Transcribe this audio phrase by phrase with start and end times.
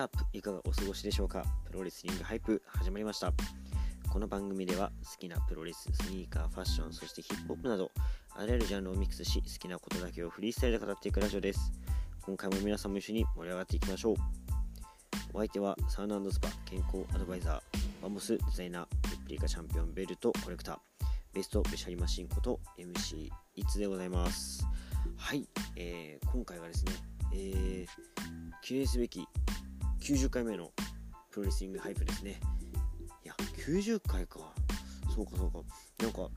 [0.00, 1.44] 朝いかがお過ごしでしょうか？
[1.66, 3.34] プロレスリングハイプ始まりました。
[4.10, 7.90] この番組では好きなプロレス、スニーカー、ファッション、そしてヒップホップなど、
[8.34, 11.70] あらゆるジャンルをミックスし、好きなことだけをフリースタイルで語っていくラジオです。
[12.22, 14.16] 今回も皆さんも一緒に盛り上がっていきましょう。
[15.34, 20.78] お相手はサウナスパ健康アドバイザー、バンボスデザイナー、レプリカチャンピオンベルトコレクター、
[21.34, 24.64] ベストベシャリマシンこと MC いつでございます。
[25.18, 26.92] はい、えー、今回はですね、
[27.32, 27.86] えー、
[28.62, 29.28] 記念すべき
[30.10, 30.72] 90回目の
[31.30, 32.40] プロレスリングハイプですね。
[33.24, 34.40] いや、90回か。
[35.14, 35.58] そうかそうか。
[36.00, 36.28] なんか、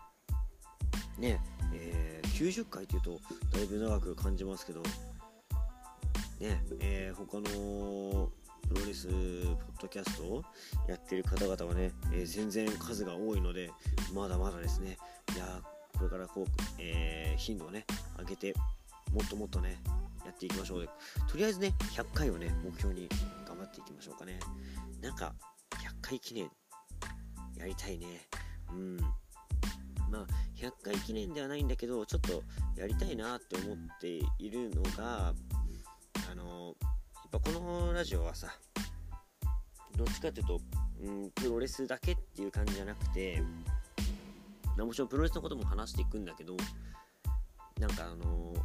[1.17, 1.41] ね、
[1.73, 3.19] えー、90回っていうと
[3.51, 4.83] だいぶ長く感じますけど、
[6.39, 8.29] ね、えー、他の
[8.69, 10.43] プロレスポッドキャストを
[10.87, 13.71] やってる方々はね、えー、全然数が多いので、
[14.13, 14.99] まだまだですね、
[15.35, 15.63] いや
[15.97, 16.45] これからこう、
[16.77, 17.87] えー、頻度をね、
[18.19, 18.53] 上げて、
[19.11, 19.81] もっともっとね、
[20.25, 20.87] やっていきましょう。
[21.27, 23.09] とりあえずね、100回をね、目標に
[23.73, 24.39] っていきましょうかね。
[25.01, 25.33] なんか、
[25.71, 26.49] 100回記念、
[27.57, 28.27] やりたいね。
[28.71, 28.97] うん。
[28.97, 32.43] まあ、100回記念ではないんだけど、ちょっと
[32.79, 34.07] やりたいなって思って
[34.37, 35.33] いるのが、
[36.31, 36.75] あの、
[37.15, 38.47] やっぱこのラジオはさ、
[39.95, 40.61] どっちかっていうと、
[41.01, 43.41] うん、プロレスだけっていう感じじゃなくて、
[44.77, 46.55] まあ、もちろんプロレスのことも話していくんだけど、
[47.79, 48.61] なんかあのや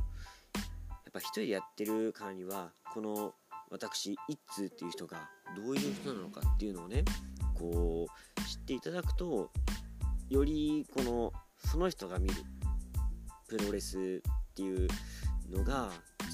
[1.10, 3.34] っぱ一人でやってるからにはこの
[3.70, 7.04] 私一通っていう人がどういう人なのかっていうのをね
[7.54, 9.50] こう知っていただくと
[10.30, 12.34] よりこのその人が見る
[13.48, 14.88] プロレスっていう
[15.50, 15.90] のが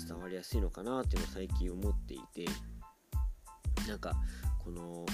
[0.06, 2.46] 伝わりやすいのかなっていうのを最近思っていて
[3.88, 4.14] なんか
[4.62, 5.06] この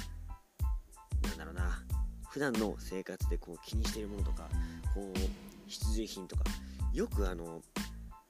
[1.23, 1.83] なんだろうな
[2.31, 4.48] 普段の生活でこう気にしているものとか
[4.95, 5.19] こう
[5.67, 6.45] 必需品とか
[6.93, 7.61] よくあの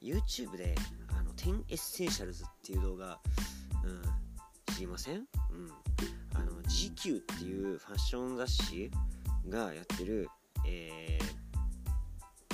[0.03, 0.75] YouTube で
[1.41, 3.19] 10 Essentials っていう動画、
[3.85, 5.17] うん、知りません？
[5.17, 5.25] うん。
[6.35, 8.91] あの、GQ っていうファッション雑誌
[9.49, 10.29] がやってる、
[10.67, 11.19] え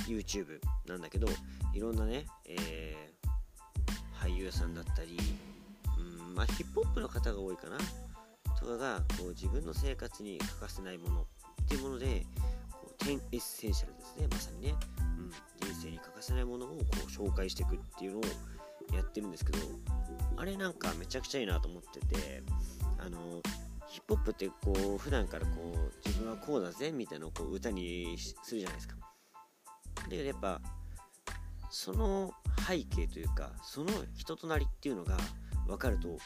[0.06, 1.28] ー、YouTube なんだけど、
[1.74, 5.18] いろんなね、えー、俳優さんだったり、
[5.98, 7.78] うん、まあ、ヒップホップの方が多いかな。
[8.58, 11.26] とかが、こう、自分の生活に欠かせないもの
[11.62, 12.24] っていうもので、
[12.70, 14.74] こう10 Essential ですね、まさにね。
[15.18, 15.30] うん、
[15.68, 16.74] 人生に欠かせないものをこ
[17.06, 18.22] う紹介していくっていうのを
[18.94, 19.58] やってるんですけど
[20.36, 22.42] あれなんかめちゃくちゃいいなと思ってて
[22.98, 23.18] あの
[23.88, 28.96] ヒップホップってこう普段からこう自分はこうだぜみたいなのをこう歌にするじゃないですか。
[30.08, 30.60] でやっぱ
[31.70, 32.32] その
[32.68, 35.16] 背景というかその人となりっていうのが
[35.66, 36.18] 分かるとよ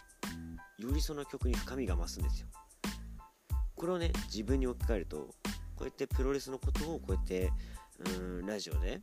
[0.93, 2.49] りその曲に深みが増すんですよ。
[3.75, 5.35] これをね自分に置き換えるとこ
[5.81, 7.53] うやってプロレスのことをこうやって
[8.19, 9.01] うんラジオで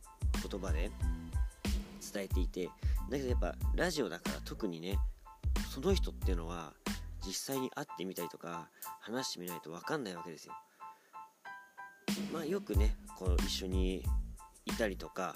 [0.48, 0.90] 言葉で
[2.12, 2.70] 伝えていて
[3.10, 4.98] だけどやっぱラジオだから特にね
[5.72, 6.74] その人っていうのは
[7.26, 8.68] 実際に会ってみたりとか
[9.00, 10.54] 話してみないと分かんないわけですよ。
[12.32, 14.04] まあよくねこう一緒に
[14.66, 15.34] いたりとか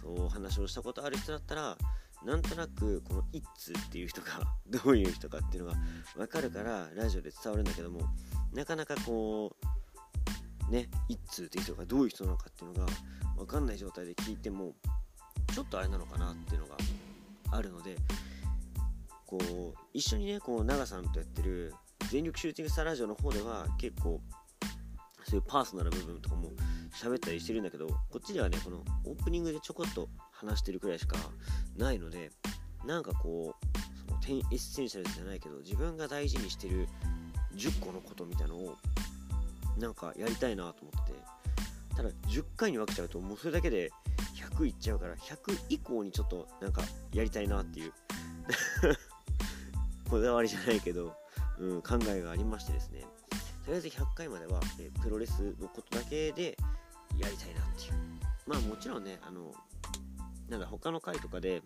[0.00, 1.76] そうお話をしたことある人だったら
[2.24, 4.28] なんとなくこの一通っていう人が
[4.66, 5.78] どういう人かっていうのが
[6.14, 8.00] 分かるからラジオで伝わるんだけども
[8.52, 9.56] なかなかこ
[10.68, 12.92] うね一通っていう人がどういう人なのかっていうのが
[13.36, 14.74] 分かんない状態で聞いても
[15.52, 16.76] ちょっとあれなのかなっていうのが
[17.50, 17.96] あるので
[19.26, 21.74] こう一緒にねこう長さんとやってる
[22.10, 24.20] 全力シューティングスターラジオの方では結構
[25.24, 26.50] そういうパーソナル部分とかも
[26.92, 31.16] 喋ったりしてるんだけどこっちではねこのオープニングでちょこっと話してるくらいしか
[31.76, 32.30] ないので
[32.84, 36.88] なんかこうその10エッセンシャルじゃないけど自分が大事にしてる
[37.56, 38.76] 10個のことみたいのを
[39.78, 41.12] なんかやりたいなと思って
[41.96, 43.90] ただ10回に分けちゃうともうそれだけで
[44.50, 46.82] 100いっちゃうから100以降にちょっとなんか
[47.12, 47.92] やりたいなっていう。
[50.08, 51.16] こだわりじゃないけど、
[51.58, 53.06] うん、考えがありましてですね。
[53.64, 56.58] とりあえず100回までは、えプロレスのことだけで
[57.16, 57.94] やりたいなっていう。
[58.46, 59.52] まあもちろんねあの
[60.48, 61.62] なんだ他の回とかで、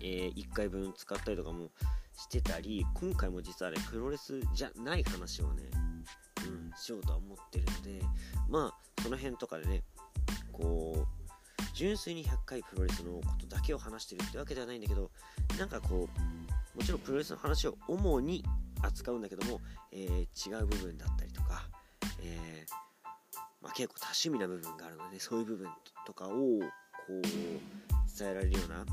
[0.00, 1.70] えー、1回分使ったりとかも
[2.14, 5.64] してたり今回も実はねプロレスじゃない話をね、
[6.46, 8.00] うん、しようとは思ってるので
[8.48, 9.82] まあその辺とかでね
[10.52, 11.21] こう
[11.82, 15.10] 純粋に100回プロレスのことだけを話してるってわけではないんだけど
[15.58, 16.08] なんかこ
[16.74, 18.44] うもちろんプロレスの話を主に
[18.82, 21.68] 扱うんだけども、えー、違う部分だったりとか、
[22.22, 22.70] えー、
[23.60, 25.68] まあ、結構多趣味な部分があるのでそういう部分
[26.06, 26.36] とかをこ
[27.08, 27.22] う
[28.16, 28.86] 伝えられるような、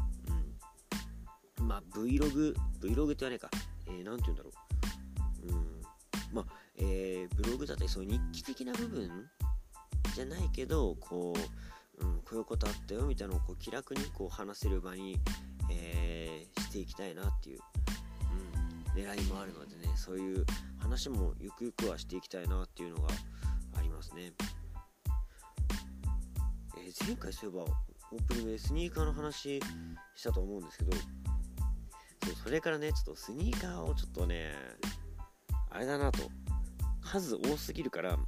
[1.60, 3.52] うん、まあ Vlog Vlog って言わないか、
[3.86, 4.50] えー、て言うんだろ
[5.44, 5.82] う、うん、
[6.34, 6.46] まあ、
[6.80, 9.30] えー、ブログだったりそういう日記的な部分
[10.16, 11.40] じゃないけどこう
[12.00, 15.20] うん、こういうことあったよみたいなのをこう気楽にこう話せる場に、
[15.72, 17.60] えー、していきたいなっていう、
[18.94, 20.46] うん狙いもあるのでねそういう
[20.80, 23.10] 話もゆくゆくはしていきたいなっていうのが
[23.78, 24.34] ありますね、
[26.76, 27.64] えー、前回そういえば
[28.12, 29.62] オープニングでスニーカーの話
[30.16, 31.00] したと思うんですけどそ
[32.32, 34.54] うそれからねちょっとスニーカーをちょっとね
[35.70, 36.20] あれだなと。
[37.12, 38.20] 数多すぎるから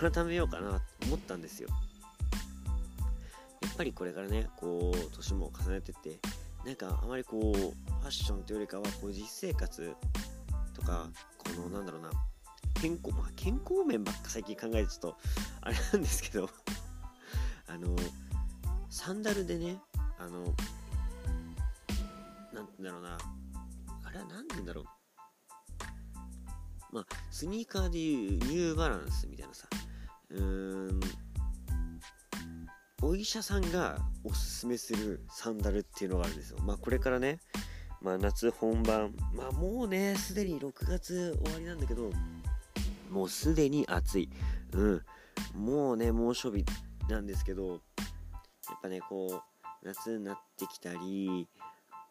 [0.00, 1.68] 改めようかなと思ったんですよ。
[3.66, 6.18] っぱりこれからねこう年も重ねてって
[6.64, 9.94] なんかあまりこうファッションというよりかはこう実生活
[10.74, 11.08] とか
[11.38, 12.10] このなんだろうな
[12.80, 15.16] 健康、まあ、健康面ばっか最近考えてちょっと
[15.62, 16.50] あれなんですけど
[17.68, 17.96] あの
[18.90, 19.80] サンダルでね
[20.18, 20.54] あの
[22.52, 23.18] なんだろうな
[24.04, 24.84] あれは何て言うんだろう。
[26.92, 29.68] まあスニーカーでいうニューバランスみたいなさ
[30.30, 31.00] うーん
[33.02, 36.58] お医者さんがおすすめするサンダルっていうのがあるんですよ。
[36.62, 37.40] まあこれからね、
[38.00, 42.10] まあ夏本番、まあもうね、すでに6月終わりなんだけど、
[43.10, 44.30] もうすでに暑い。
[44.72, 45.02] うん。
[45.54, 46.64] もうね、猛暑日
[47.08, 47.80] なんですけど、やっ
[48.82, 51.48] ぱね、こう、夏になってきたり、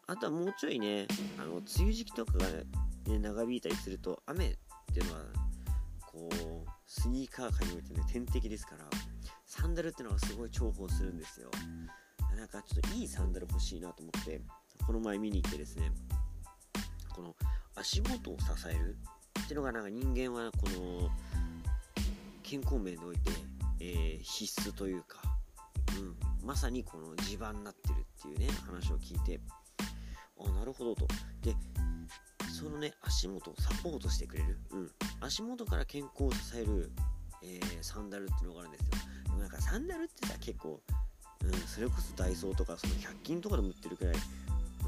[0.06, 2.46] あとはもうちょいね、あの、梅雨時期とかが
[3.06, 4.56] ね、長引いたりすると、雨っ
[4.94, 5.20] ていうのは、
[6.06, 8.88] こう、スニーカー界においてね、天敵ですから、
[9.46, 11.50] サンダルってのがすごい重宝するんですよ。
[12.36, 14.42] なんかちょっといいサンダル欲しいなと思って
[14.86, 15.90] この前見に行ってですね
[17.14, 17.34] この
[17.74, 18.96] 足元を支える
[19.40, 21.10] っていうのがなんか人間はこの
[22.42, 23.30] 健康面において、
[23.80, 25.22] えー、必須というか、
[25.98, 29.40] うん、まさにこの地盤になってるっていうね話を聞いて
[30.38, 31.06] あなるほどと。
[31.40, 31.54] で
[32.52, 34.90] そのね足元をサポートしてくれる、うん、
[35.20, 36.90] 足元から健康を支える、
[37.42, 38.86] えー、サンダルっていうのがあるんですよ。
[39.24, 40.80] でもなんかサンダルってさ結構、
[41.44, 44.14] うん、それこそダイソーとかその100均とかでも売ってるくらい、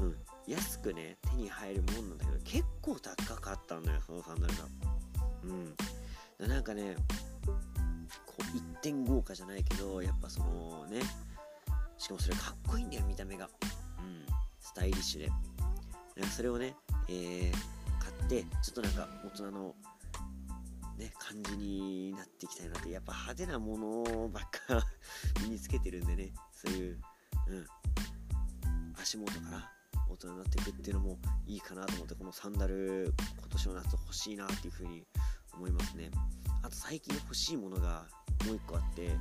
[0.01, 0.15] うん、
[0.47, 4.65] 安くね手に入るもんなんだけど結構高かったんだよそのサンダルが。
[5.43, 5.47] う
[6.45, 6.47] ん。
[6.47, 6.95] なんかね
[8.25, 11.01] こう一点豪華じゃないけどやっぱそのね
[11.97, 13.49] しかもそれかっこいいんだよ見た目が。
[13.99, 14.25] うん。
[14.59, 15.27] スタイリッシュで。
[16.15, 16.75] なんかそれをね、
[17.07, 17.51] えー、
[17.99, 19.75] 買ってちょっとなんか大人の
[20.99, 24.85] ね、感じになっていきたいなって、やっぱ派手なものばっか
[25.41, 27.01] 身につけてるんでね、そういう、
[27.47, 27.65] うん、
[29.01, 29.71] 足元から
[30.09, 35.07] 大人になっていくっていうのもいいかなと思って、このサンダル、今年の夏欲しいなっていうふうに
[35.53, 36.11] 思いますね。
[36.61, 38.05] あと最近欲しいものが
[38.45, 39.17] もう一個あって、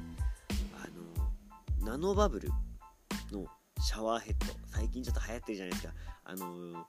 [0.74, 2.48] あの、ナノバブル
[3.30, 3.46] の
[3.80, 5.94] シャワーヘッド、最近ちょっと流行ってるじゃないですか。
[6.24, 6.86] あの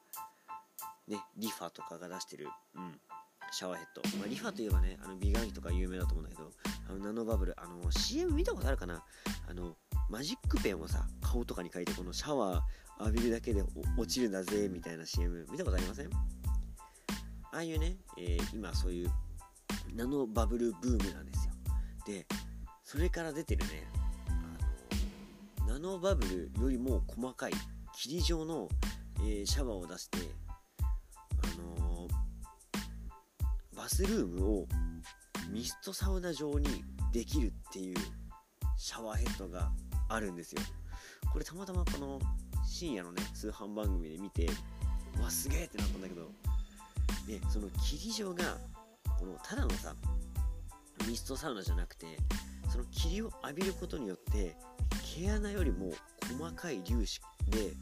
[1.08, 3.00] ね、リファとかが出してる、うん、
[3.52, 6.50] シャワーヘッド、まあ、リファといえばねあの美顔器とか有名だと思うんだけど
[6.90, 7.56] あのナノバブル。
[7.60, 9.04] あの CM 見たことあるかな？
[9.48, 9.76] あの
[10.10, 13.64] マジックペンをさ顔とかに書いてこのシャワー浴びるだけで
[13.98, 16.10] 落ちるんだぜみたいな CM 見たことありません？
[17.52, 19.12] ああいうね、えー、今そういう
[19.96, 21.54] ナノバブルブームなんですよ。
[22.06, 22.26] で
[22.84, 23.88] それから出てるね
[25.58, 27.52] あのナノバブルよりも細かい
[27.96, 28.68] 霧状の、
[29.20, 30.18] えー、シャワーを出して
[33.90, 34.68] スルームを
[35.52, 36.68] ミストサウナ状に
[37.12, 37.96] できるっていう
[38.78, 39.72] シャワーヘッドが
[40.08, 40.62] あるんですよ。
[41.34, 42.20] これたまたまこの
[42.66, 44.48] 深夜のね通販番組で見て
[45.20, 46.30] わすげえってなったんだけど
[47.28, 48.58] でその霧状が
[49.20, 49.96] このただのさ
[51.08, 52.06] ミストサウナじゃなくて
[52.70, 54.56] その霧を浴びることによって
[55.16, 55.92] 毛穴よりも
[56.40, 57.20] 細かい粒子
[57.50, 57.74] で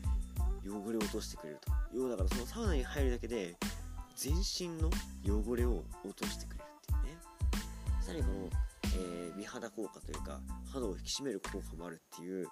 [0.66, 1.72] 汚れを落としてくれると。
[1.94, 3.56] 要だからそのサウナに入るだけで
[4.18, 4.90] 全身の
[5.24, 7.22] 汚れを落としてくれるっていうね。
[8.02, 8.50] さらにこの、
[8.96, 10.40] えー、美肌効果というか
[10.74, 12.48] 肌を引き締める効果もあるっていう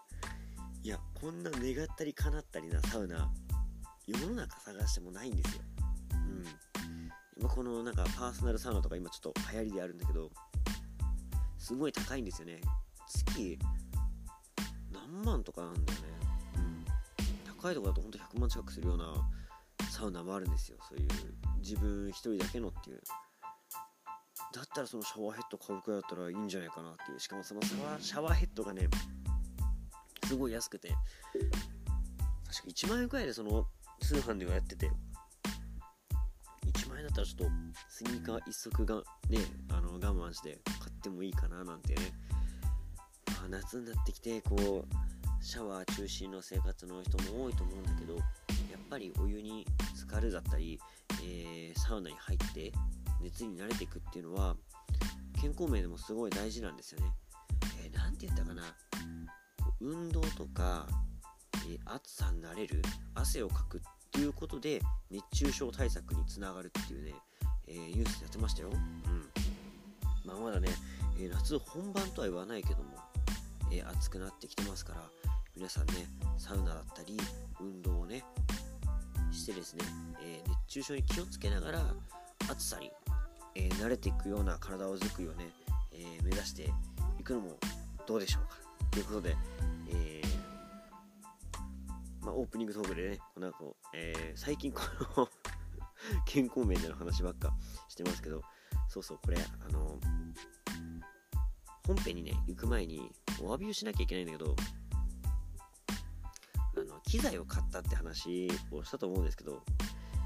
[0.84, 3.32] いやこんな願ったり叶ったりなサウナ
[4.06, 5.62] 世の中探してもないんですよ。
[6.14, 6.46] うん。
[7.36, 10.30] 今このなんかパーソナルサウナとか今ちょっと流行りであるんだけど
[11.58, 12.62] すごい高いんですよね。
[13.08, 13.58] 月
[14.92, 16.08] 何万とかなんだよね。
[16.58, 16.86] うん。
[17.60, 19.16] 高いとこだとほんと100万近くするような
[19.96, 20.78] サウナもあるんですよ。
[20.90, 21.08] そういう
[21.60, 23.02] 自分一人だけのっていう。
[24.54, 27.20] だったらそのシャワーヘッド買うくらいだったらいいんじゃないかなっていう。
[27.20, 28.90] しかもそのシャワーヘッドがね
[30.28, 30.90] すごい安くて。
[30.90, 33.66] 確か1万円くらいでその
[34.02, 34.92] 通販ではやってて。
[36.66, 37.52] 1万円だったらちょっと
[37.88, 38.96] スニーカー1足が
[39.30, 39.40] ね
[39.72, 42.02] あの我慢して買ってもいいかななんてね、
[43.28, 48.18] まあ、夏になってきてこうシャワー中心の生活の人も多いと思うんだけど
[48.86, 49.66] っぱりお湯に
[49.96, 50.80] 浸かるだったり
[51.24, 52.72] えー、サウナに入って
[53.22, 54.56] 熱に慣れていくっていうのは
[55.42, 57.12] 健康面でもすごい大事なんですよね。
[57.84, 58.64] えー、て言ったかな
[59.82, 60.88] 運動とか、
[61.68, 62.82] えー、暑さに慣れる
[63.14, 67.14] 汗をかくっということで熱中症対策につながるっていうね、
[67.68, 68.70] えー、ニュースやってましたよ。
[68.70, 69.30] うん
[70.24, 70.70] まあ、まだね、
[71.20, 72.92] えー、夏本番とは言わないけども、
[73.72, 75.02] えー、暑くなってきてますから
[75.56, 77.18] 皆さんねサウナだったり
[77.60, 78.24] 運動をね
[79.32, 79.84] してですね、
[80.22, 81.82] え熱中症に気をつけながら
[82.50, 82.92] 暑さに、
[83.56, 85.50] え慣れていくような体を作りをね、
[85.92, 86.72] え目指して
[87.20, 87.58] いくのも
[88.08, 88.58] どうでしょうか。
[88.92, 89.36] ということで、
[89.90, 90.22] え
[92.22, 94.82] まあ、オープニングトークでねこの後、え最近こ
[95.18, 95.30] の
[96.26, 97.56] 健康面での話ばっか
[97.88, 98.42] してますけど
[98.88, 100.00] そうそうこれあの
[101.86, 104.56] 本編にね行く前にお詫びをしなきゃいけないんだけど
[107.16, 109.64] 機材を買ったって話をしたと思うんですけど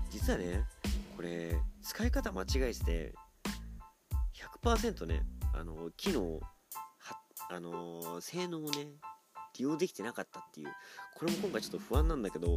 [0.10, 0.66] 実はね
[1.16, 3.14] これ使い方間違えてて
[4.64, 5.22] 100%ね
[5.54, 6.40] あの機能
[7.52, 8.88] あの性能をね
[9.60, 10.70] 利用できてなかったっていう
[11.16, 12.56] これも今回ちょっと不安なんだけど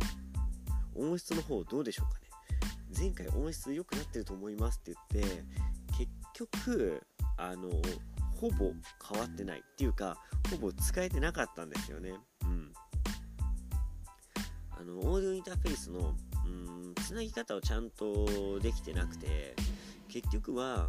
[0.97, 2.29] 音質の方どうでしょうかね。
[2.99, 5.45] 前回音質良くなってると思いますって言って
[5.99, 7.03] 結局
[7.37, 7.71] あの
[8.41, 8.73] ほぼ
[9.11, 10.17] 変わってないっていうか
[10.51, 12.15] ほぼ使えてなかったんですよね。
[12.45, 12.62] うん。
[14.83, 19.55] あのオーディオインターフェースのうんつなぎ方をちゃんとできてなくて
[20.09, 20.85] 結局は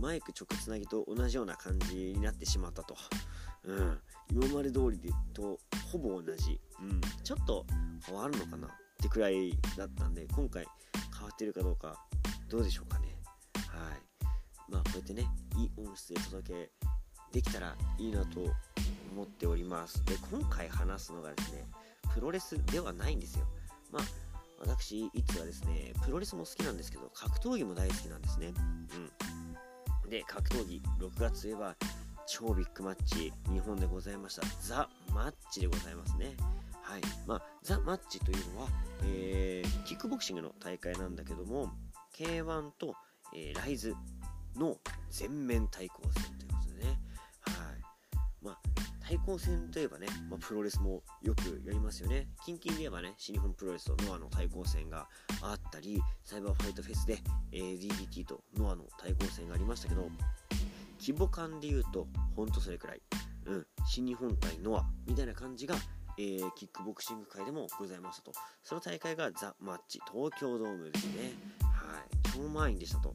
[0.00, 2.96] マイク直つなぎと同じような感じになってしまったと、
[3.62, 3.98] うん、
[4.32, 5.60] 今まで通りでと
[5.92, 7.64] ほぼ同じ、うん、ちょっと
[8.04, 10.66] 変わるのかなってくらいだったんで今回
[11.16, 11.96] 変わってるかどうか
[12.48, 13.08] どうでしょうかね。
[13.68, 14.70] はい。
[14.70, 16.70] まあこうやってねいい音質で届け
[17.32, 18.40] できたらいいなと
[19.12, 20.04] 思っております。
[20.04, 21.64] で今回話すのがですね
[22.14, 23.46] プロレスではないんですよ。
[23.90, 24.02] まあ
[24.60, 28.54] 私いつはですねプロレスも好きなんですけど格闘技も大好きなんですね。
[30.04, 30.10] うん。
[30.10, 31.74] で格闘技6月といえば
[32.26, 34.42] 超ビッグマッチ日本でございました。
[34.62, 36.36] ザ・マッチでございますね。
[36.82, 37.00] はい。
[37.26, 38.68] まあ、ザ・マッチというのは、
[39.04, 41.72] えー、キックボクシングの大会なんだけども
[42.14, 42.94] K1 と、
[43.34, 43.96] えー、ライズ
[44.56, 44.76] の
[45.10, 46.43] 全面対抗戦と
[49.06, 52.28] 対抗戦といえばね、まあ、プロレスもよくやりますよね。
[52.44, 55.06] 近々で言えばね、新日本プロレスとノアの対抗戦が
[55.42, 57.18] あったり、サイバーファイトフェスで、
[57.52, 60.08] え、DDT とノアの対抗戦がありましたけど、
[60.98, 63.02] 規模感で言うと、ほんとそれくらい。
[63.46, 65.76] うん、新日本対ノアみたいな感じが、
[66.16, 68.32] えー、キックボクシング界でもございましたと。
[68.62, 71.34] その大会がザ・マッチ、東京ドームですね。
[71.62, 73.14] はい、超満員でしたと。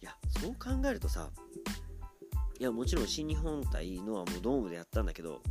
[0.00, 1.30] いや、そう考えるとさ、
[2.58, 5.42] いや、もちろん新日本対ノアもうドームでやったんだけど、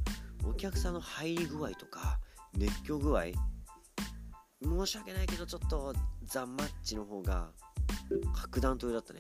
[0.45, 2.19] お客さんの入り具合とか、
[2.55, 3.24] 熱狂具合、
[4.62, 5.93] 申し訳ないけど、ちょっと
[6.24, 7.51] ザ・マッチの方が
[8.33, 9.19] 格段と上だったね。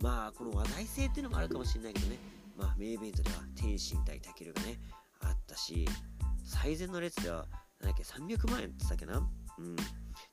[0.00, 2.18] まあ、この話題性っていうのもあるかもしれないけどね、
[2.56, 4.78] まあ、メイイベントでは天心対タケルがね、
[5.20, 5.88] あったし、
[6.44, 7.46] 最善の列では、
[7.80, 9.28] なんだっけ、300万円って言ったっけな？
[9.58, 9.76] うん。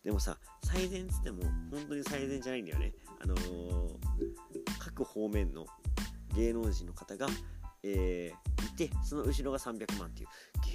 [0.04, 2.94] でもさ、最善っつっても、本当に最善じゃないんだよね。
[3.24, 3.98] あのー、
[4.77, 5.65] 各方面の
[6.36, 7.27] 芸能人の方が、
[7.84, 10.30] えー、いてその後ろが300万っていう。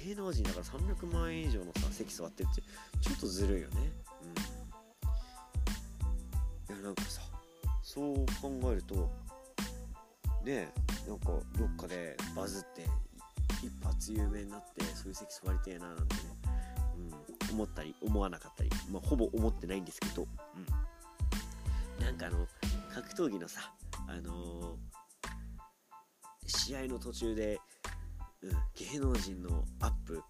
[0.05, 2.61] 芸能人だから300万円以上のさ席座ってるって
[3.01, 3.91] ちょっとずるいよね。
[6.69, 6.75] うん。
[6.75, 7.21] いやなんかさ
[7.83, 9.09] そう考えると
[10.43, 10.69] ね
[11.07, 11.25] なんか
[11.57, 12.85] どっかでバズって
[13.63, 16.21] 一発有名になってそういう席座りてえななんてね、
[17.49, 20.25] うん、思ったり思わなかったり、まあ、ほぼ思ってないんですけど、
[21.99, 22.47] うん、なんかあの
[22.93, 23.71] 格闘技のさ
[24.07, 25.00] あのー
[26.51, 27.59] 試合の途中で、
[28.41, 30.21] うん、芸能人のアップ。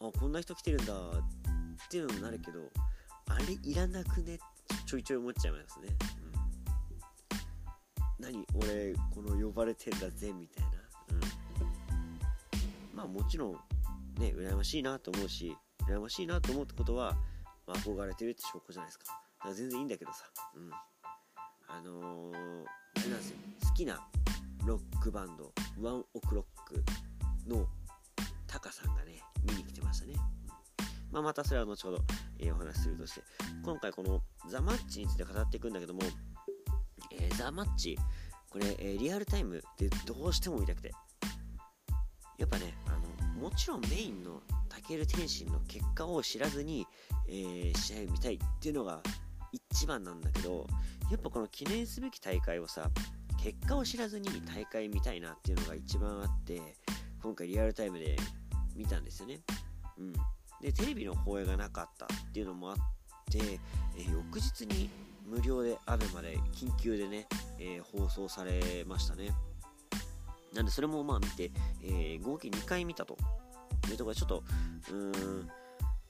[0.00, 0.92] あこんな人来てるんだ。
[0.94, 2.60] っていうのもなるけど
[3.28, 4.38] あれいらなくね？
[4.86, 5.88] ちょいちょい思っちゃいますね、
[8.20, 10.70] うん、何俺この呼ばれてんだぜみたいな、
[12.92, 13.52] うん、まあもちろん
[14.18, 15.56] ね羨ましいなと思うし
[15.86, 17.14] 羨ましいなと思うってことは、
[17.66, 19.04] まあ、憧れてるって証拠じゃないですか。
[19.06, 20.24] だから全然いいんだけどさ。
[20.56, 20.70] うん。
[21.66, 23.36] あのー、あれなんですよ。
[23.68, 24.06] 好きな
[24.66, 26.82] ロックバンドワンオクロック
[27.48, 27.66] の
[28.46, 30.14] タカさんがね見に来てましたね、
[31.12, 31.98] まあ、またそれは後ほど、
[32.38, 33.22] えー、お話しするとして
[33.62, 36.00] 今回このザ・マッチについて語っていくんだけども、
[37.12, 37.98] えー、ザ・マッチ
[38.48, 40.92] これ、えー、リアルタイムでどうしても見たくて。
[42.36, 46.86] やっぱねあのもちろんメインのタケル天心の結果を知らずに、
[47.28, 49.00] え、試合を見たいっていうのが
[49.52, 50.66] 一番なんだけど
[51.10, 52.90] やっぱこの記念すべき大会をさ
[53.44, 56.62] 結果を知らずに大会見たいなっていうのが一番あって
[57.22, 58.16] 今回リアルタイムで
[58.74, 59.40] 見たんですよね。
[59.98, 60.12] うん、
[60.62, 62.76] でテレビの放映がなかったっていうのもあっ
[63.30, 63.60] て、
[63.98, 64.88] え、翌日に
[65.26, 67.26] 無料で ABEMA で緊急でね、
[67.58, 69.30] えー、放送されましたね。
[70.54, 71.50] なんでそれもまあ見て、
[71.82, 73.18] えー、合計2回見たと
[73.90, 74.42] いうところでちょっと
[74.90, 75.50] うーん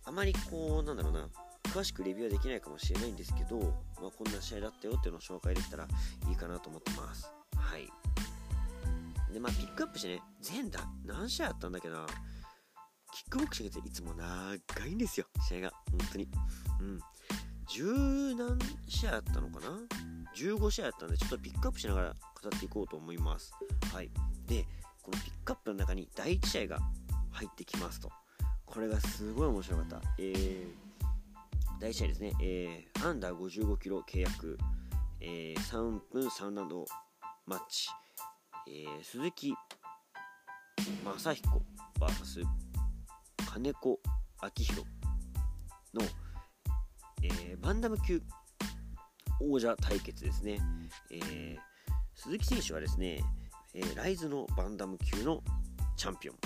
[0.05, 1.29] あまりこうなんだろうな
[1.75, 3.59] 詳しくレビューはできないかもしれないんですけど、
[4.01, 5.89] まあ、こんな試合だったよっていうのを紹介できたら
[6.29, 7.29] いいかなと思ってます。
[7.57, 7.89] はい。
[9.33, 12.07] でまあピックアップしてね全だ何試合あったんだけど
[13.13, 15.73] キックボクシングっていつも長いんですよ試合が。
[15.91, 16.29] 本当に。
[16.81, 17.01] うん。
[17.67, 19.77] 十何試合あったのかな。
[20.37, 23.53] 15試合あったんでちょっとピックアップしながら語っていこうと思います。
[23.93, 24.13] はい。
[24.47, 24.65] で
[25.03, 26.79] このピックアップの中に第1試合が
[27.33, 28.13] 入ってきますと。
[28.65, 30.03] これがすごい面白かった。
[30.19, 30.84] えー、
[31.85, 34.57] 第1試合ですね、えー、アンダー55キロ契約、
[35.21, 36.87] えー、3分3ラウンド。
[37.45, 37.91] マッチ、
[38.67, 39.55] えー、鈴木
[41.05, 41.63] 正彦
[42.01, 42.43] VS
[43.53, 44.01] 金子
[44.43, 44.87] 明宏
[45.93, 46.03] の、
[47.23, 48.23] えー、バンダム級
[49.43, 50.59] 王者対決ですね、
[51.11, 51.59] えー、
[52.15, 53.23] 鈴木選手はですね、
[53.75, 55.43] えー、ライズのバンダム級の
[55.99, 56.37] チャンピオン。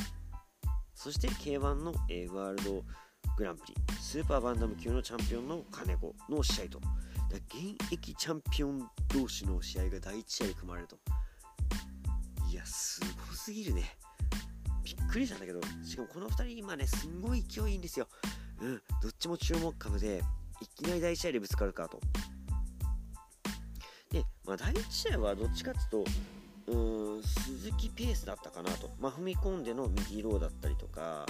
[0.97, 2.85] そして K1 の、えー、ワールド
[3.39, 6.81] グランプリスーパーバンダム級のチャンピオンの金子の試合と。
[7.31, 10.97] 現役チャンピオン同士の試合が第1試合で組まれると。
[12.51, 13.97] いやすごすぎるね。
[14.83, 18.09] びっくりしたんだけどしかもこの2人今ねすごい勢いいいんですよ。
[18.61, 20.21] うんどっちも注目株で
[20.61, 22.01] いきなり第1試合でぶつかるかと。
[24.11, 26.11] で、まあ、第1試合はどっちかっていうと
[26.73, 31.25] うーん鈴木ペースだったかなと、まあ、踏み込んでの右ローだったりとか、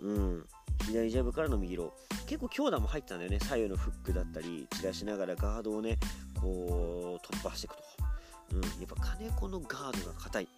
[0.00, 0.46] うん、
[0.86, 3.40] 左ジャブからの右ロー結構強打も入ったんだよね。
[3.40, 5.98] 左右のフックだったり散らしながらガードをね
[6.40, 7.82] こう突破していくと、
[8.52, 10.48] うん、やっぱ金子のガードが硬い、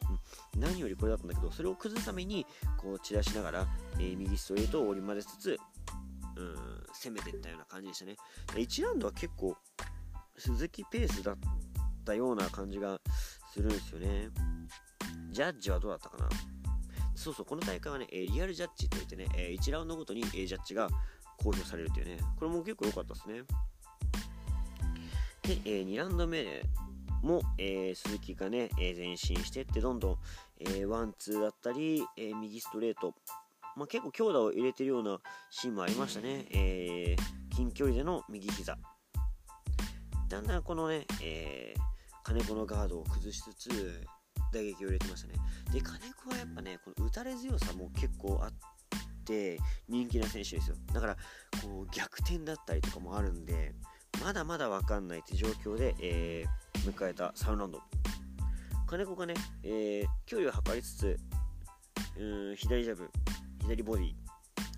[0.55, 3.67] うん、何よりこれだったんだけどそれを崩すためにこう散らしながら、
[3.99, 5.59] えー、右ストレートを折り混ぜつつ、
[6.37, 6.57] うん、
[6.93, 8.17] 攻めていったような感じでしたね。
[8.55, 9.57] 1ラウンドは結構
[10.37, 11.37] 鈴木ペースだっ
[12.05, 13.01] たような感じが
[13.53, 14.29] するんですよね。
[15.31, 16.29] ジャッジはどうだったかな？
[17.15, 20.89] そうそう、この大会はね、えリアルジャッジといってね、え1ラウンドごとに、えジャッジが
[21.43, 23.43] 公表されるというね、これも結構良かったですね。
[25.43, 26.63] で、え2ラウンド目
[27.23, 30.19] も、えー、鈴木がね、え、前進してってどんどん、
[30.61, 33.15] えー、ワンツーだったり、え、右ストレート、
[33.77, 38.77] まあ、結構強打を入れてるようなシーンもありましたね、えー、近距離での右膝
[40.29, 41.81] だんだんこのね、えー、
[42.23, 44.05] 金子のガードを崩しつつ
[44.53, 45.35] 打撃を入れてましたね。
[45.73, 48.53] で金子はやっぱねこの打たれ強さも結構あっ
[49.25, 50.77] て人気な選手ですよ。
[50.93, 51.17] だから
[51.63, 53.75] こう逆転だったりとかもあるんで
[54.23, 57.81] まだまだ分かんないって状況で、えー、迎えた3ラウンド。
[58.87, 61.17] 金子がね、えー、距離を測りつつ
[62.19, 63.09] うん左ジャブ
[63.63, 64.13] 左ボディ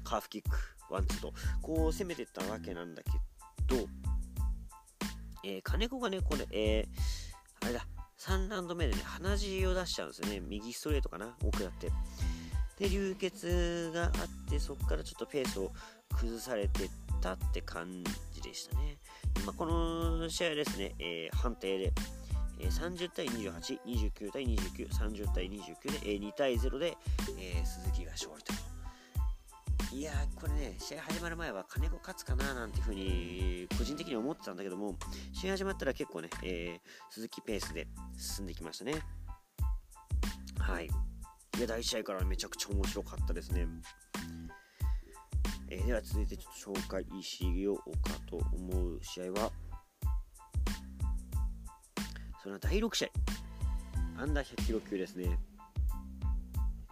[0.05, 0.57] カーフキック
[0.89, 3.11] ワンツーとこう攻めてったわけなんだけ
[3.67, 3.89] ど、
[5.43, 7.35] えー、金子がねこれ、えー
[7.65, 7.87] あれだ、
[8.25, 10.41] 3ラウンド目でね、鼻血を出しちゃうんですよね。
[10.41, 11.37] 右ストレートかな？
[11.45, 11.91] 奥だって。
[12.79, 14.13] で、流血があっ
[14.51, 15.71] て、そこからちょっとペースを
[16.19, 18.97] 崩されてったって感じでしたね。
[19.45, 21.93] まあ、この試合ですね、えー、判定で、
[22.61, 26.97] えー、30対28、29対29、30対29で、えー、2対0で、
[27.39, 28.74] えー、鈴木が勝利と。
[29.95, 34.97] いやー、これね、試合始まる前は金子勝つかななんていうふうに個人的に思ってたんだけども、
[35.33, 37.87] 試合始まったら結構ね、えー、鈴木ペースで
[38.19, 38.95] 進んできましたね。
[40.59, 40.87] はい。
[40.87, 43.69] いや、第1試合からめちゃくちゃ面白かったですね。
[45.71, 49.53] えー、では続いてちょっと紹介しようかと思う試合は、
[52.43, 53.05] その第6試
[54.19, 55.39] 合、アンダー100キロ級ですね。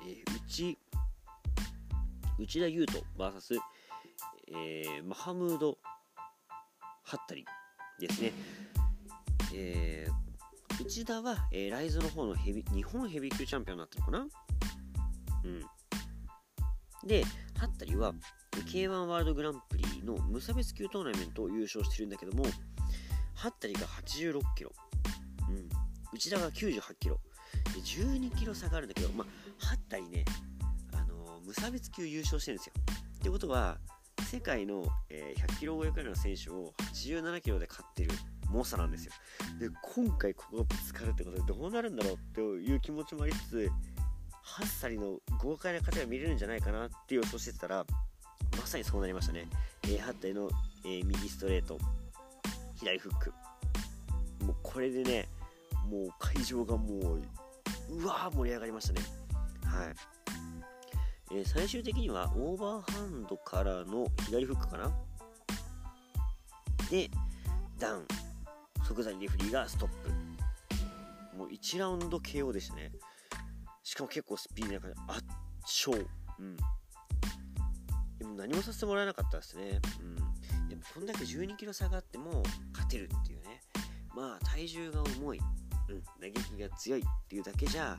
[0.03, 0.79] えー、内
[2.43, 3.57] 内田優斗 VS、
[4.49, 5.79] えー、マハムード・
[7.05, 7.45] ハッタリ
[8.01, 8.33] ですね。
[9.55, 14.27] えー、内田は、えー、ライズの方のヘビ日本ヘビー級チャンピオンになったのかな？
[15.45, 15.61] うん。
[17.07, 17.23] で、
[17.57, 18.13] ハッタリは
[18.73, 22.45] K1 ワールドグランプリの無差別級トーナメントを優勝してるんだけども、
[23.37, 24.73] ハッタリが86キロ、
[25.49, 25.69] うん、
[26.13, 27.21] 内田が98キロ、
[27.73, 30.25] で12キロ差があるんだけど、まあ、ハッタリね、
[31.45, 32.73] 無差別級優勝してるんですよ。
[33.17, 33.79] ってことは、
[34.31, 38.11] 世界の、え、100キロ超えくらいの選手を87キロで勝ってる
[38.51, 39.13] 猛者なんですよ。
[39.59, 43.71] で、今回ここがぶつかるってことでどうなるんだろうっていう気持ちもありつつ、
[44.43, 47.87] ハッサリの豪快な勝ちが見れるんじゃないかなって予想してたら、
[48.59, 49.49] まさにそうなりましたね。
[49.85, 50.51] えー、ハッタリの、
[50.85, 51.79] えー、右ストレート、
[52.75, 53.33] 左フック。
[54.45, 55.29] もうこれでね、
[55.89, 57.23] もう会場がもう、
[57.91, 59.01] うわー盛り上がりましたね。
[59.65, 60.22] はい。
[61.33, 64.93] えー、最終的にはオーバーハンドからの左フックかな？
[66.91, 67.11] で、
[67.79, 68.07] ダウン。
[68.87, 71.37] 即座にレフリーがストップ。
[71.37, 72.93] もう1ラウンド KO でしたね。
[73.83, 75.19] しかも結構スピーディーな感じ。
[75.19, 76.07] 圧勝。
[76.39, 76.57] うん。
[78.19, 79.81] でも何もさせてもらえなかったですね。
[80.01, 80.33] うん。
[80.73, 82.43] やっぱこんだけ12キロ差がっても
[82.73, 83.61] 勝てるっていうね
[84.17, 85.41] まあ体重が重い、
[85.91, 87.99] うん、打撃が強いっていうだけじゃ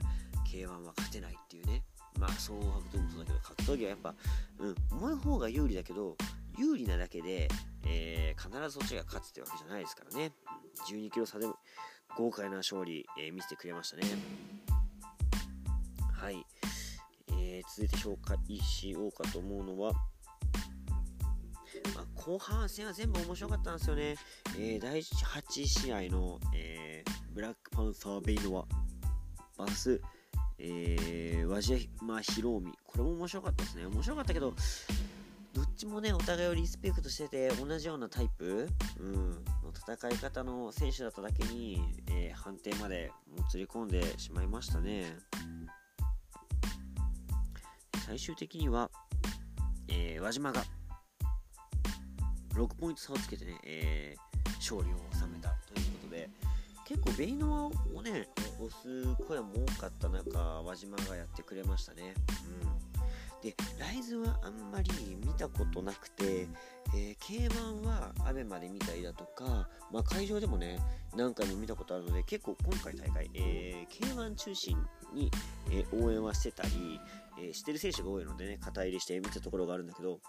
[0.52, 1.84] K1 は勝てないっていうね
[2.20, 4.16] まあ総格闘技もそうだけど格闘技はやっぱ、
[4.60, 6.16] うん、重い方が有利だけど
[6.58, 7.48] 有利なだけで、
[7.86, 10.32] えー、必ずそっちが勝つってわけじゃないですからね、
[10.90, 11.56] 12キロ差でも
[12.16, 14.04] 豪快な勝利、えー、見せてくれましたね。
[16.14, 16.46] はい、
[17.32, 19.94] えー、続いて紹介しようかと思うのは
[21.96, 24.16] まあ、後半戦は全部面白かったんですよね。
[24.58, 28.66] えー、第8試合の、えー、ブラックパンサー・ベイノワ
[29.58, 30.02] バス、
[30.60, 32.72] えー、ワジマ・ヒローミ。
[32.86, 33.86] これも面白かったですね。
[33.86, 34.54] 面白かったけど、
[35.54, 38.68] どっちもね、お互いをリスペクトしてて、同じようなタイプ、
[39.00, 45.16] うん、の戦い方の選手だっただけに、えー、判定までもつれ込んでしまいましたね。
[48.06, 48.90] 最終的には、
[49.88, 50.64] えー、輪島が
[52.56, 55.23] 6ポイント差をつけてね、えー、勝利を収、
[56.94, 58.28] 結構ベイノアをね、
[58.60, 62.14] 押す声も多かった中、輪島がやってくれましたね。
[62.46, 63.42] うん。
[63.42, 64.92] で、ライズはあんまり
[65.26, 66.48] 見たことなくて、
[66.96, 70.78] えー、K1 は ABEMA で見たりだとか、まあ、会場でもね、
[71.18, 74.78] 何回も見たことあるので、結構今回大会、えー、K1 中心
[75.16, 75.32] に、
[75.72, 77.00] えー、応援はしてたり、
[77.40, 80.20] えー、してる選手が多いのでね、肩入れして見たところがあるんだけど、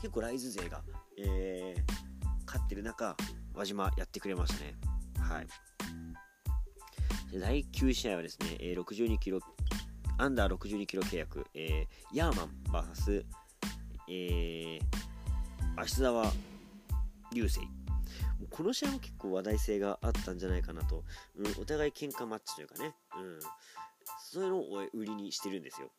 [0.00, 0.84] 結構ライズ勢が、
[1.18, 3.16] えー、勝ってる中、
[3.52, 4.95] 輪島やってくれましたね。
[5.28, 5.46] はい。
[7.38, 9.40] 第9試合はですね、えー、62キロ、
[10.18, 13.24] アンダー62キロ契約、えー、ヤーマン VS、
[14.08, 14.80] えー、
[15.76, 16.32] 芦沢
[17.32, 17.60] 流星。
[18.50, 21.04] この試合も結構話題性があったんじゃないかなと、
[21.36, 23.40] うん、お互い喧嘩マッチというかね、うん、
[24.30, 24.62] そういうのを
[24.94, 25.90] 売りにしてるんですよ。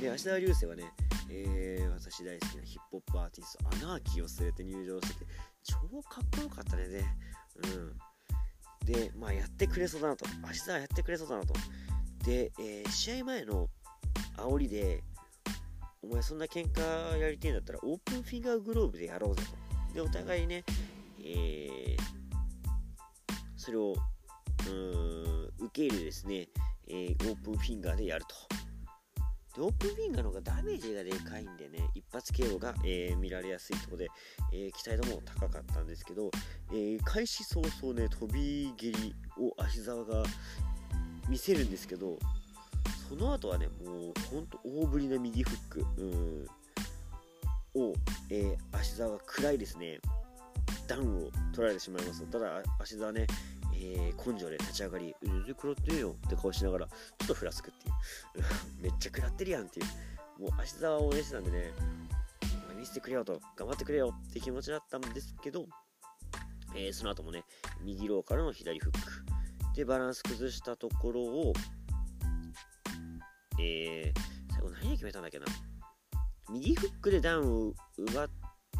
[0.00, 0.92] で、芦沢流星はね、
[1.28, 5.30] えー、私大好きなヒップホップアーティスト、アナーキーを据えて入場してて、
[5.62, 5.76] 超
[6.08, 6.84] かっこよかったね。
[7.64, 7.98] うん。
[8.90, 10.26] で、まあ、やってくれそうだなと。
[10.42, 11.54] 明日はやってくれそうだなと。
[12.24, 13.68] で、えー、試合前の
[14.36, 15.02] 煽りで、
[16.02, 19.42] お前そんな喧嘩やりてえんだったらオープンフィンガーグローブでやろうぜ
[19.88, 19.94] と。
[19.94, 20.64] で、お互いね、
[21.22, 22.02] えー、
[23.56, 23.94] それを、
[24.66, 26.48] うん、受け入れですね、
[26.88, 28.34] えー、オープンフィンガーでやると。
[29.60, 34.08] で、オープンフィンガーの方がダメージがでかいんでね、一発 KO が、えー、見られやすいところで、
[34.52, 36.30] えー、期待度も高かったんですけど、
[36.72, 40.24] えー、開始早々ね、飛び蹴りを足沢が
[41.28, 42.18] 見せるんですけど、
[43.08, 46.46] その後はね、もうほんと大振りな右フック、うん、
[47.74, 47.94] を、
[48.30, 50.00] えー、足沢が暗いですね、
[50.86, 52.22] ダウンを取られてしまいます。
[52.30, 53.26] ただ、足沢ね、
[53.82, 58.44] えー、根性で立ち上がり、全然食らってえよって顔しながら、ちょっとふらつくっていう。
[58.82, 60.42] めっちゃ食らってるやんっていう。
[60.42, 61.72] もう足沢を応援してたんでね、
[62.76, 65.66] 見せてくれよと、頑張ってくれよって気持ちだったんですけど、
[66.74, 67.44] えー、その後もね、
[67.82, 69.24] 右ローからの左フック。
[69.74, 71.52] で、バランス崩したところを、
[73.58, 75.46] えー、最後何で決めたんだっけな。
[76.50, 78.30] 右フックでダウンを奪っ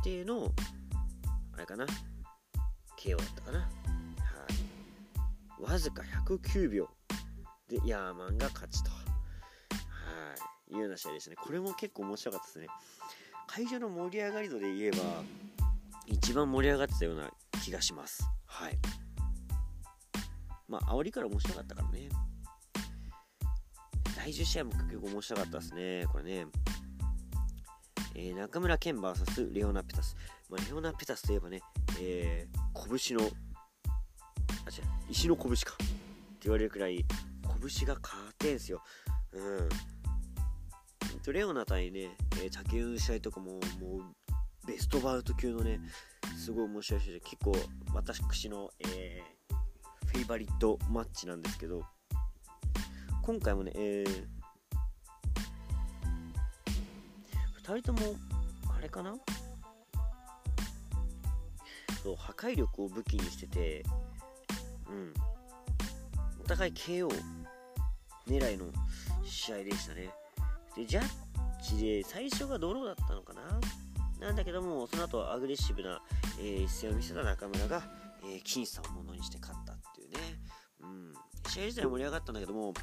[0.03, 0.53] ての、
[1.55, 1.87] あれかな、
[2.99, 3.80] KO だったかな。
[5.61, 6.89] わずか109秒
[7.69, 8.91] でヤーマンが勝ちと。
[8.91, 8.97] は
[10.71, 10.75] い。
[10.75, 11.37] いうような試合でしたね。
[11.37, 12.67] これも結構面白かったですね。
[13.47, 14.99] 会場の盛り上がり度で言えば、
[16.07, 17.31] 一番盛り上がってたような
[17.65, 18.25] 気がします。
[18.47, 18.79] はい。
[20.69, 22.09] まあ、煽りから面白かったからね。
[24.17, 26.07] 第10試合も結構面白かったですね。
[26.13, 26.47] これね。
[28.15, 30.17] えー、中村健 VS レオナ・ペタス。
[30.49, 31.61] まあ、レオナ・ペタスといえばね、
[32.01, 33.29] えー、拳の
[34.67, 35.75] あ、違う、石の拳か。
[35.75, 35.85] って
[36.45, 37.05] 言われるくらい、
[37.63, 38.83] 拳が勝てんすよ。
[39.33, 39.69] うん
[41.23, 41.33] と。
[41.33, 43.61] レオナ対ね、えー、竹内試合とかも、もう、
[44.67, 45.81] ベストバウト級のね、
[46.37, 47.57] すごい面白い試合で、結構、
[47.93, 51.85] 私の、えー、フェイバリットマッチなんですけど、
[53.23, 54.27] 今回もね、えー、
[57.63, 58.17] 2人とも、
[58.75, 59.15] あれかな？
[62.03, 63.85] そう破壊力を武器にしてて
[64.91, 65.15] うん。
[66.41, 67.09] お互い KO
[68.27, 68.67] 狙いの
[69.25, 70.11] 試合でしたね。
[70.77, 71.05] でジャッ
[71.63, 73.43] ジで最初がドローだったのかな。
[74.21, 76.03] なんだけどもその後アグレッシブな、
[76.39, 77.83] えー、一戦を見せた中村が、
[78.23, 80.19] えー、僅差をものにして勝ったっていうね、
[80.83, 81.15] うん、
[81.49, 82.75] 試合自体盛り上がったんだけども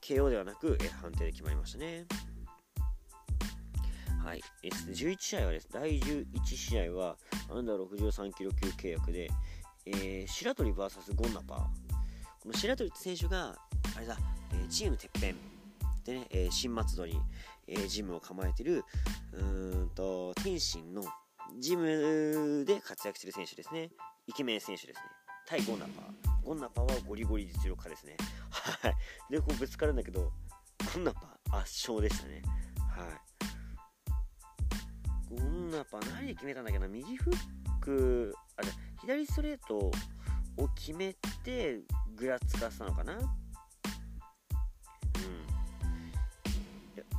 [0.00, 2.06] KO ではなく、えー、判定で決まりましたね。
[4.24, 4.40] はい。
[4.62, 7.18] 11試合はです、第11試合は、
[7.50, 9.28] アンダー63キロ級契約で、
[9.86, 11.58] えー、白鳥 VS ゴンナパー。
[11.58, 13.56] この白鳥って選手が、
[13.96, 14.16] あれだ、
[14.52, 15.36] えー、チームてっぺん
[16.04, 17.20] でね、えー、新松戸に、
[17.66, 18.84] えー、ジムを構えてる、
[19.32, 21.04] うーんと、天心の
[21.58, 23.90] ジムで活躍してる選手ですね。
[24.26, 25.02] イケメン選手ですね。
[25.46, 26.44] 対ゴンナパー。
[26.44, 28.16] ゴンナパーはゴリゴリ実力家ですね。
[28.50, 28.94] はい。
[29.30, 30.32] で、こうぶつかるんだけど、
[30.94, 32.42] ゴンナパー圧勝でしたね。
[32.78, 33.04] は
[35.36, 35.40] い。
[35.40, 36.88] ゴンナパー何で決めたんだっけな？
[36.88, 37.36] 右フッ
[37.80, 38.72] ク、あ、じゃ
[39.04, 39.92] 左ストレートを
[40.74, 41.14] 決め
[41.44, 41.80] て、
[42.16, 43.20] ぐらつかせたのかなうん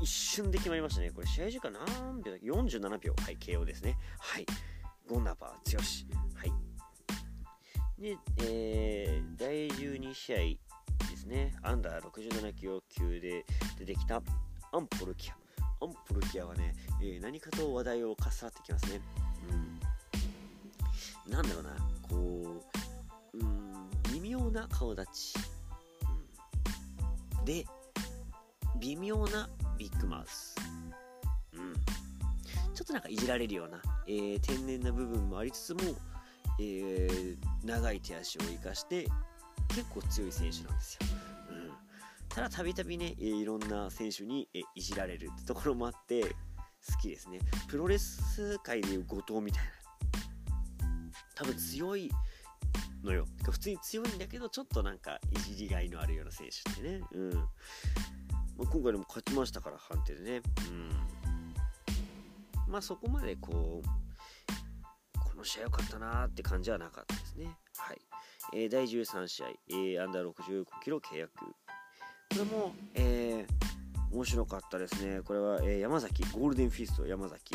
[0.02, 1.12] 一瞬で決まりましたね。
[1.12, 3.14] これ試合時間何秒だ ?47 秒。
[3.24, 3.98] はい、KO ですね。
[4.18, 4.48] はい。
[5.08, 6.08] ゴンナパー、強し。
[6.34, 6.54] はい。
[8.02, 10.38] で、えー、第12試合
[11.12, 11.54] ですね。
[11.62, 13.46] アンダー67キロ級で
[13.78, 14.24] 出てきた
[14.72, 15.36] アンポルキア。
[15.82, 19.02] アンポルキアはね、えー、何かと話題をかっさらってきますね。
[21.28, 22.64] なんだろうな、こ
[23.34, 25.34] う、うん、微妙な顔立ち。
[27.38, 27.66] うん、で、
[28.80, 30.56] 微妙なビッグマウス。
[31.54, 31.74] うん。
[32.74, 35.82] ちょっとなんかいじられるような、えー、天然な部分もありつつも、
[36.60, 39.08] えー、長い手足を生かして
[39.70, 41.08] 結構強い選手なんですよ。
[41.50, 41.72] うん、
[42.30, 46.36] ただたびたびね、えー、いろんな選手に、え、いじられるってところもあって
[46.88, 47.40] 好きですね。
[47.68, 49.85] プロレス界でいう後藤みたいな。
[51.36, 52.12] 多分強い
[53.04, 53.26] のよ。
[53.44, 57.02] 普通に強いんだけどちょっとなんかいじりがいのあるような選手ってね。
[57.12, 57.32] うん。
[58.58, 60.72] まあ、今回でも勝ちましたから判定でね、う
[62.70, 67.48] ん、まあそこまでこうこの試合良かったなーって感じはなかったですね。
[67.78, 68.02] はい。
[68.54, 71.32] えー、第13試合、え、アンダー65キロ契約。
[71.40, 71.54] こ
[72.38, 75.22] れも、えー、面白かったですね。
[75.22, 77.54] これは、えー、山崎ゴールデンフィスト山崎。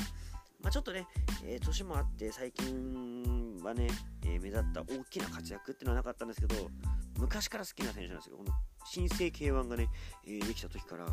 [0.61, 1.07] まあ、ちょっとね、
[1.45, 3.20] えー、年もあって最近
[3.63, 3.89] はね、
[4.25, 6.71] えー、目立った大きな活躍っていうのはなかったんですけど
[7.19, 8.53] 昔から好きな選手なんですよこの
[8.87, 9.89] 新生 K1 がね、
[10.27, 11.07] えー、できた時から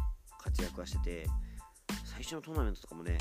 [0.48, 1.28] 活躍はしてて、
[2.06, 3.18] 最初のトーナメントとかもね、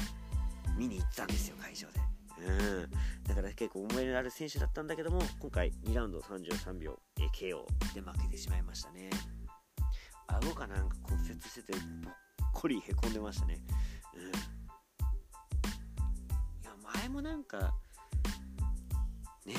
[0.78, 2.00] 見に行ったんですよ、会場で。
[2.46, 2.90] うん。
[3.24, 9.10] だから結構思い入れのある選手だったんだけども、今回2ラウンド33秒、えー、KO で負けてしまいましたね。
[10.28, 11.72] 顎かなんか骨折してて、
[12.04, 12.14] ぼっ
[12.54, 13.58] こりへこんでましたね。
[14.14, 14.22] うん。
[14.22, 14.24] い
[16.64, 17.74] や、前もなんか、
[19.46, 19.54] ね、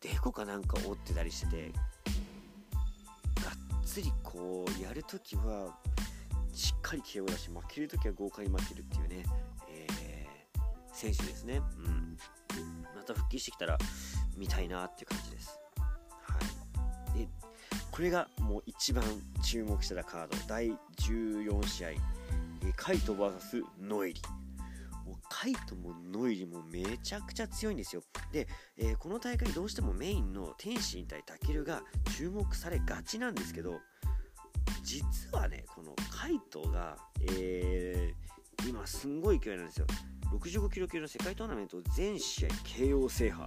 [0.00, 5.76] デコかなんか折ってたりしててがっ、つりこうやるときは
[6.52, 9.24] しっかり KO だし負けるときは豪快に負けるっていうね、
[9.68, 10.60] えー、
[10.92, 12.16] 選手ですね、うん、
[12.96, 13.78] また復帰してきたら
[14.36, 15.58] 見たいなっていう感じです、
[16.22, 16.38] は
[17.14, 17.28] い、で
[17.96, 19.04] これがもう一番
[19.42, 20.36] 注目してたカード。
[20.46, 21.88] 第14試合。
[22.76, 24.20] カイト VS ノエリ。
[25.38, 28.02] カイトもノイリもめちゃくちゃ強いんですよ。
[28.32, 31.82] で、えー、この大会どうしてもメインの天心対タケルが
[32.16, 33.78] 注目されがちなんですけど
[34.82, 35.04] 実
[35.36, 36.96] はねこのカイトが、
[37.30, 39.86] えー、今すんごい勢いなんですよ。
[40.32, 43.40] 65キロ級の世界トーナメント全試合 KO 制覇。
[43.42, 43.46] も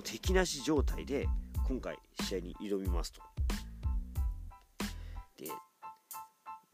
[0.00, 1.28] う敵なし状態で
[1.68, 3.22] 今回試合に挑みますと。
[5.38, 5.48] で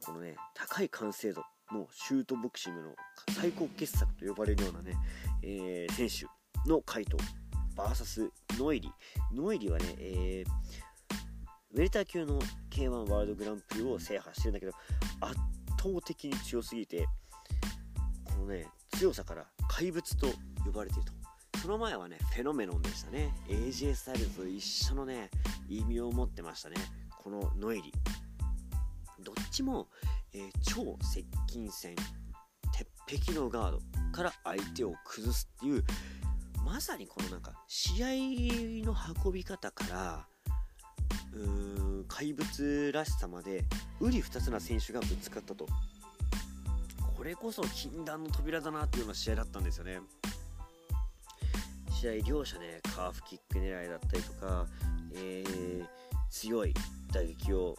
[0.03, 1.44] このね高い完成度。
[1.72, 2.94] のシュートボクシングの
[3.30, 4.96] 最高傑作と呼ばれるようなね、
[5.42, 7.16] えー、選手のカイト
[7.76, 8.90] VS ノエリ。
[9.33, 10.50] ノエリはね、えー、
[11.72, 12.38] ウェルター級の
[12.70, 14.72] K1 ワールドグランプリを制覇してるんだけど
[15.20, 15.35] 圧
[15.78, 17.06] 倒的に強すぎて
[18.24, 18.66] このね
[18.98, 20.26] 強さから怪物と
[20.64, 21.20] 呼ばれていると。
[21.61, 23.35] その前はねフェノメノンでしたね。
[23.48, 25.30] AJ スタイルと一緒のね
[25.68, 26.76] 意味を持ってましたね。
[27.18, 27.92] このノエリ。
[29.22, 29.88] どっちも、
[30.33, 31.94] えー、超接近戦
[33.06, 33.80] 鉄壁のガード
[34.12, 35.85] から相手を崩すっていう
[36.64, 38.06] まさにこのなんか試合
[38.85, 40.26] の運び方から
[41.33, 43.64] うーん怪物らしさまで
[44.00, 45.66] 瓜二つな選手がぶつかったと。
[47.16, 50.00] これこそ禁断の扉だなっていうような試合だったんですよね。
[51.90, 54.66] 試合両者ねカーフキック狙いだったりとか、
[55.14, 55.87] えー、
[56.30, 56.72] 強い
[57.12, 57.76] 打撃を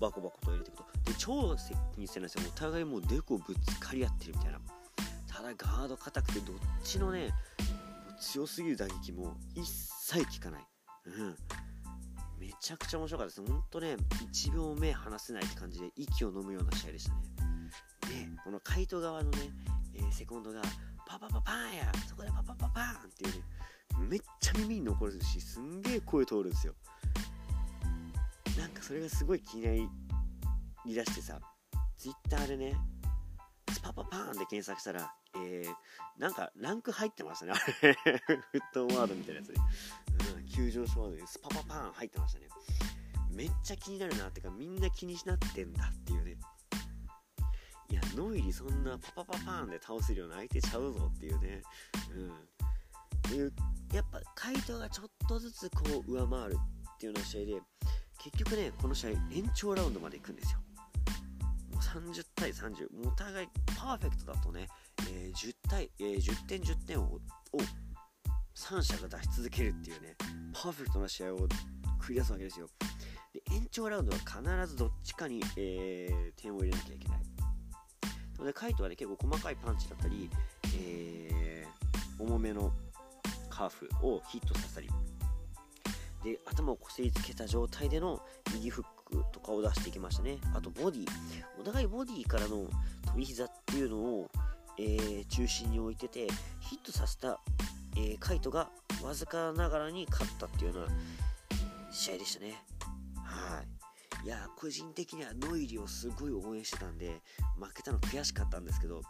[0.00, 0.84] バコバコと入れていくと。
[1.04, 2.50] で超接近戦なんですよ。
[2.54, 4.60] お互いもうデコぶつかり合ってるみたいな。
[5.28, 7.30] ただガード硬くてどっちのね
[8.20, 10.66] 強すぎる打撃も一切効かない。
[11.06, 11.36] うん。
[12.38, 13.52] めちゃくちゃ面白かったです。
[13.52, 13.96] ほんとね
[14.32, 17.20] 1秒目離せないって感じで息を飲むような試合でしたね。
[18.00, 19.38] でこのカイト側のね、
[19.94, 20.62] えー、セコンドが
[21.06, 23.44] パパパパーンやそこでパパパパーンっていうね
[24.08, 26.74] めっちゃ耳に残るしすんげえ声通るんですよ。
[28.60, 29.72] なんかそれがすごい気にな
[30.84, 31.40] りだしてさ
[31.96, 32.76] Twitter でね
[33.72, 37.52] スパパパーンで検索したら、えー、なんかランク入ってましたね。
[37.52, 37.94] あれ
[38.52, 39.54] フットワードみたいなやつで。
[40.34, 42.48] うん、急上昇ワードでスパパパーン入ってましたね。
[43.30, 46.36] めっちゃ気になるなってか、みんな気になってんだっていうね。
[47.90, 51.62] いや、ノイリそんなパパパパーンで倒せるような相手ちゃうぞっていうね。
[52.12, 53.46] うん。
[53.94, 56.58] やっぱカイトがちょっとずつこう上回る
[56.94, 57.62] っていうような試合で
[58.22, 60.58] 結局ねこの試合延長ラウンドまで行くんですよ。
[61.72, 64.68] もう30対30もうお互いパーフェクトだとね、
[65.10, 67.20] えー、10対、えー、10点10点をを
[68.54, 70.16] 3者が出し続けるっていうね
[70.52, 71.38] パーフェクトな試合を
[72.00, 72.68] 繰り出すわけですよ。
[73.32, 77.20] で延長ラウンドは必ずどっちかに、えー、点を入れなきゃいけない。
[78.38, 80.30] のでカイトはね結構細かいパンチだったり、
[80.76, 82.72] えー、重めの
[83.48, 84.88] カーフをヒットさせたり。
[86.22, 88.20] で頭をこすりつけた状態での
[88.54, 90.38] 右フックとかを出していきましたね。
[90.54, 91.06] あとボディ。
[91.58, 92.68] お互いボディからの
[93.06, 94.30] 飛び膝っていうのを、
[94.78, 96.26] えー、中心に置いてて
[96.60, 97.40] ヒットさせた、
[97.96, 98.70] えー、カイトが
[99.02, 100.94] わずかながらに勝ったっていうような
[101.90, 102.62] 試合でしたね。
[103.24, 104.26] はい。
[104.26, 107.22] いや個人的にはノイリをすごい応援してたんで
[107.58, 109.00] 負けたの悔しかったんですけど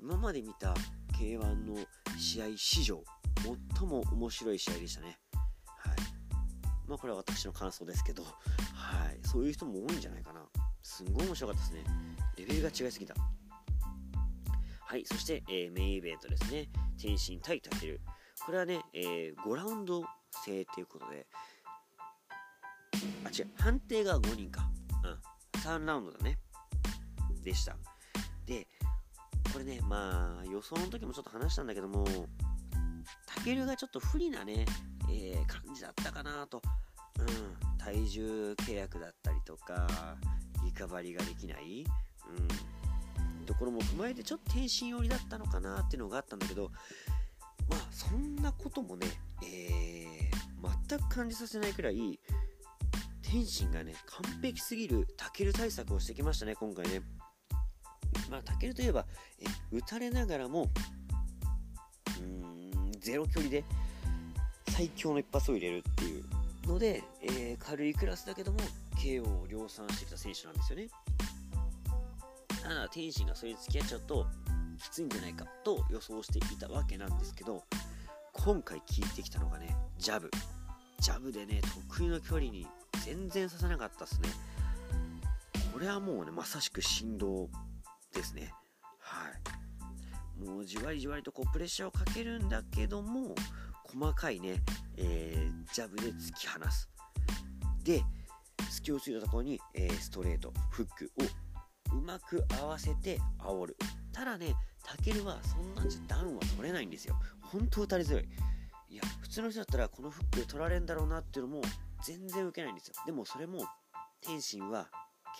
[0.00, 0.74] 今まで見た
[1.20, 1.76] K1 の
[2.18, 3.04] 試合史上
[3.78, 5.18] 最も面白い試合でしたね。
[6.86, 8.28] まあこれは私の感想ですけど、は
[9.10, 9.26] い。
[9.26, 10.44] そういう人も多いんじゃないかな。
[10.82, 11.84] すんごい面白かったですね。
[12.36, 13.14] レベルが違いすぎた。
[14.80, 15.04] はい。
[15.06, 16.68] そして、えー、メインイベントですね。
[16.98, 18.00] 天心対タケル。
[18.44, 20.04] これはね、えー、5ラウンド
[20.44, 21.26] 制ということで、
[23.24, 23.50] あ、違う。
[23.56, 24.68] 判定が5人か。
[25.54, 25.60] うん。
[25.60, 26.38] 3ラウンドだね。
[27.42, 27.76] でした。
[28.46, 28.66] で、
[29.52, 32.04] これね、まあ、予想の時もちょっと話したんだけども、
[33.26, 34.66] タケルがちょっと不利なね、
[35.10, 36.62] えー、感じだったかなと、
[37.18, 40.16] うん、体重契約だったりとか、
[40.64, 41.84] リカバリーができない、
[43.40, 46.70] うん、ところも踏まえてちょっと天心寄りだったのかなっていうのがあったんだけど、
[47.68, 49.06] まあ、そんなこともね、
[49.44, 52.20] えー、全く感じさせないくらい、
[53.22, 57.00] 天心がね、完璧すぎるタケル対策をしてきましたね、今回ね。
[58.30, 59.06] まあ、タケルといえば、
[59.38, 60.70] え打たれながらも、
[63.02, 63.64] ゼロ距離で
[64.68, 66.24] 最強の一発を入れるっていう。
[66.66, 68.58] ので、えー、軽いクラスだけども
[68.96, 70.88] KO を量産してきた選手なんですよね。
[72.62, 74.26] ただ天心がそれに付き合っちゃうと
[74.80, 77.64] きついんじゃないかと予想していたわけなんですけど
[78.32, 80.30] 今回効いてきたのがねジャブ。
[81.00, 81.60] ジャブでね
[81.90, 82.66] 得意の距離に
[83.04, 84.28] 全然刺さなかったっすね。
[85.72, 87.48] これはもうねまさしく振動
[88.14, 88.52] ですね。
[89.00, 89.61] はい。
[90.42, 93.34] もうじわりじわりとこうプレッシャーをかけるんだけども
[93.84, 94.60] 細かいね、
[94.96, 96.88] えー、ジャブで突き放す。
[97.82, 98.02] で
[98.70, 103.76] 隙をついたところに、えー、ストレートフックをうまく合わせて煽る。
[104.12, 107.16] ただねタケルはそんなんじゃダウンは取れないんですよ。
[107.40, 108.28] 本当打たれ強い。
[108.88, 111.62] いや普通の人だったらこのフックで取られるんだろうなっていうのも
[112.04, 112.94] 全然受けないんですよ。
[113.06, 113.64] でもそれも
[114.20, 114.88] 天心は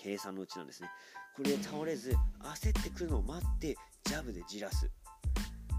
[0.01, 0.91] 計算のうちなんですね。
[1.37, 4.91] これで倒れず焦ってくるのを待ってジャブでじらす。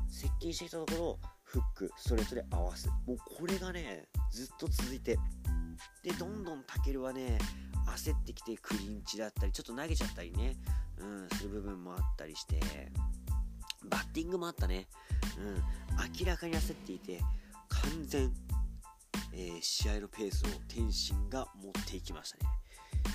[0.09, 2.87] 接近してきたところフックストレートで合わす。
[3.05, 5.17] もうこれがねずっと続いて。
[6.03, 7.37] でどんどんタケルはね
[7.87, 10.55] 焦ってきてクリンチだったりちょっと投げちゃったりね、
[10.99, 12.59] うん、する部分もあったりして。
[13.89, 14.87] バッティングもあったね、
[15.37, 15.55] うん、
[16.17, 17.19] 明らかに焦っていて
[17.67, 18.31] 完全、
[19.33, 22.49] えー、試合のペースを天心が持っていきましたね。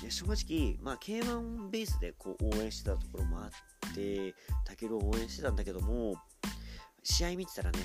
[0.05, 4.33] や正直、まあ、K1 ベースでこう応援してたところもあって
[4.65, 6.15] タケルを応援してたんだけども
[7.03, 7.79] 試合見てたらね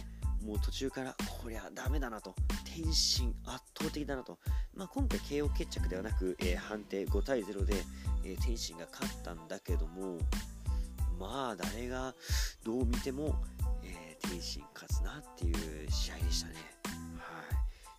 [0.44, 2.34] もう途中からこりゃダメだなと。
[2.74, 4.36] 天心圧倒的だなと、
[4.74, 7.74] まあ、今回 KO 決着ではなく、えー、判定5対0で、
[8.24, 10.18] えー、天心が勝ったんだけども
[11.20, 12.14] まあ誰が
[12.64, 13.36] どう見ても、
[13.84, 16.54] えー、天心勝つなっていう試合でしたね。
[17.16, 17.42] は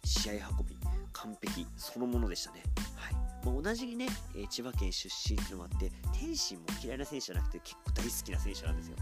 [0.03, 0.07] い。
[0.07, 0.75] 試合運び
[1.13, 2.63] 完璧そのものでしたね。
[2.97, 3.24] はい。
[3.45, 8.95] まあ、同じね、え、千葉県出身っていうのもあって、天心も嫌いな選手じゃなくて結構大好きな選手なんですよ。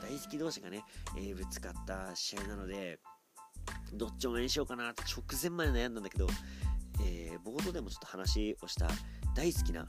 [0.00, 0.82] 大好き同士がね、
[1.18, 2.98] え、ぶつかった試合なので、
[3.92, 6.26] どっちを応援しようかなって直前まで悩んだんだけど、
[7.04, 8.88] えー、冒頭でもちょっと話をした
[9.34, 9.86] 大好きな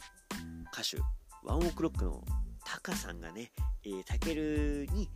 [0.74, 0.98] 歌手、
[1.44, 2.22] ワンオクロックの
[2.66, 3.54] タカさんがね、
[3.86, 5.10] えー、タケルに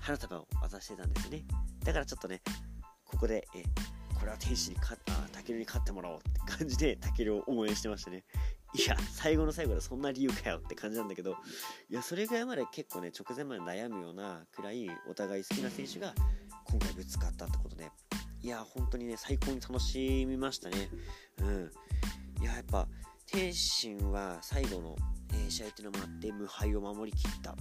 [0.00, 1.44] 花束を渡してたんですよね。
[1.82, 2.42] だからちょっとね、
[3.06, 3.95] ここで、えー
[4.26, 8.24] れは天使に勝ったタケルに勝ってもらおうって感じでタケルを応援してましたね。
[8.74, 11.36] いや最後の最後でそんな理由かよって感じなんだけど
[11.88, 16.12] いやそれぐらいまで結構ね直前まで悩むようなくらいお互い好きな選手が
[16.64, 17.88] 今回ぶつかったってことで
[18.42, 20.90] いや本当にね最高に楽しみましたね。
[21.38, 21.72] うん。
[22.42, 22.86] いややっぱ
[23.26, 24.96] 天心は最後の、
[25.34, 27.54] え、試合っていうのもあって無敗を守りきったっ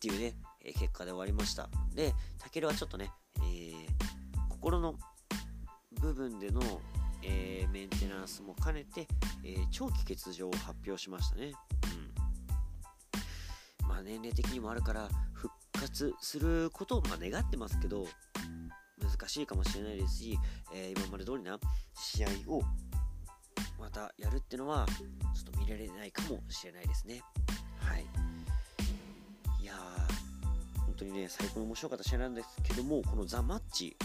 [0.00, 1.68] ていうね、え、結果で終わりました。
[1.94, 3.10] でタケルはちょっとね、
[3.40, 3.86] えー、
[4.48, 4.94] 心の
[6.00, 6.60] 部分での、
[7.22, 9.06] えー、メンテナンスも兼ねて、
[9.44, 11.52] えー、長期欠場を発表しましたね。
[13.82, 13.88] うん。
[13.88, 18.06] まあ年齢的にもあるから復活することをま願ってますけど、
[19.00, 20.38] 難しいかもしれないですし、
[20.74, 21.58] え今まで通りな
[21.94, 22.62] 試合を
[23.80, 24.86] またやるってのは
[25.34, 27.22] ちょっと見られないかもしれないですね
[27.80, 28.04] はい
[29.62, 33.96] いやー本当にね最高に面白かった試合なんですけどもこのザ・マッチ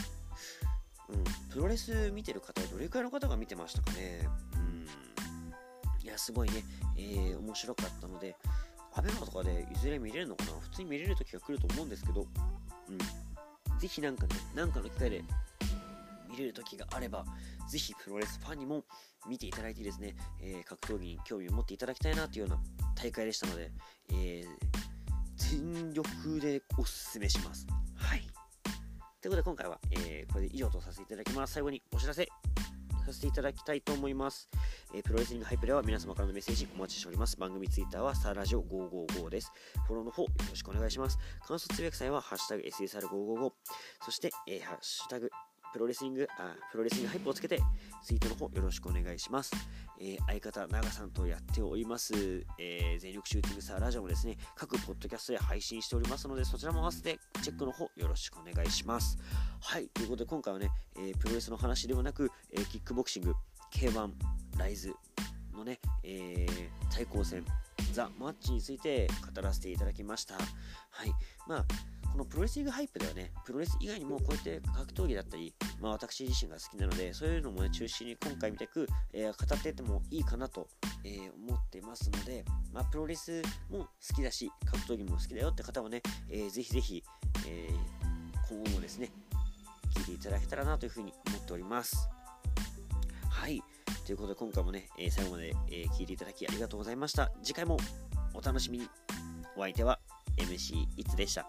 [1.10, 4.88] うん、プロレス見てる方どれくらいの方が見てましたかねうん
[6.04, 6.64] いやすごいね、
[6.98, 8.36] えー、面白かったので
[8.98, 12.26] アベマとかでいずれ見れるのかな普通に見れる時が来ると思うんですけど、
[12.90, 12.98] うん。
[13.78, 15.24] ぜひなんかね、なんかの機会で
[16.30, 17.26] 見れる時があれば、
[17.70, 18.86] ぜひプロレスファンにも
[19.28, 22.60] 見ていただいてですね、えー、格闘技に興味を持っていただきたいなというような
[22.96, 23.72] 大会でしたので、
[24.14, 24.56] えー、
[25.38, 27.68] 全力でおすすめします。
[27.96, 28.35] はい。
[29.26, 31.54] ということで今回は、えー、これで以上とさせていただきます。
[31.54, 32.28] 最後にお知らせ
[33.08, 34.48] させていただきたいと思います。
[34.94, 37.36] えー、プロレスリングハイプレは皆様からのメッセージお待ちしております。
[37.36, 39.52] 番組ツイッターはサーラジオ555です。
[39.88, 41.18] フォローの方よろしくお願いします。
[41.48, 43.52] 感想つぶやく際はハッシュタグ SSR555
[44.06, 45.32] そして、えー、ハッシュタグ
[45.76, 47.60] プロレスリング、あ、プロレスリングハイプをつけて、
[48.02, 49.52] ツイートの方よろしくお願いします。
[50.00, 52.14] えー、相方、長さんとやっております、
[52.58, 59.18] えー、全力シューティングサーラジオもですね、各ポッドキャストで配信しておりますので、そちらも合わせてチェックの方よろしくお願いします。
[59.60, 63.36] はい、ということで今回はね、えー、プロレスの話ではなく、えキックボクシング、
[63.74, 64.14] K1、
[64.58, 64.96] ライズ
[65.66, 66.46] ね、え
[66.94, 67.44] 対抗戦、
[67.92, 70.36] ザ・マッチについて語らせていただきました。
[70.36, 71.12] はい。
[71.48, 71.66] まあ
[72.16, 80.70] このプロレスリングハイプではね、プロレス以外にもこうやって格闘技だったり、まあ、私自身が好きなので、そういうのもね、中心に今回みたく、えー、語っていってもいいかなと、
[81.04, 87.04] えー、思ってますので、まあ、プロレスも好きだし、格闘技も好きだよって方はね、えー、ぜひぜひ、
[87.48, 87.70] え
[88.50, 89.12] 今後もですね、
[89.94, 92.08] 聞いていただけたらなというふうに思っております。
[93.30, 93.62] はい。
[94.06, 97.32] ということで今回もね、えー、最後まで、え聞いていただきありがとうございました。
[97.42, 97.78] 次回も
[98.36, 98.88] お楽しみに。
[99.58, 100.00] お相手は
[100.38, 101.48] MC いつでした。